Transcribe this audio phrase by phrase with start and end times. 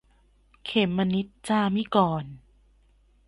[0.65, 2.33] เขมนิจ จามิกรณ์